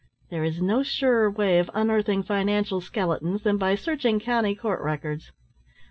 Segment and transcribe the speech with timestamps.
[0.31, 5.31] There is no surer way of unearthing financial skeletons than by searching County Court records.